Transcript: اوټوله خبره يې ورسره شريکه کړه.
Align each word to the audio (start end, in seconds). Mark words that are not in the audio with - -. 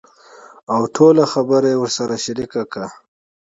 اوټوله 0.75 1.25
خبره 1.33 1.67
يې 1.73 1.77
ورسره 1.81 2.15
شريکه 2.25 2.61
کړه. 2.71 2.89